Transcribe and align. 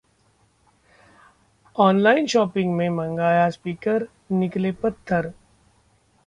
Online 1.75 2.25
shopping 2.27 2.73
में 2.75 2.89
मंगाया 2.89 3.49
speaker, 3.49 4.07
निकले 4.31 4.71
पत्थर! 4.71 5.31